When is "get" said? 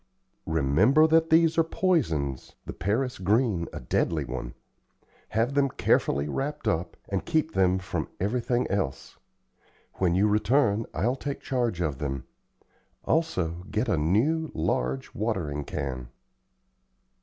13.69-13.87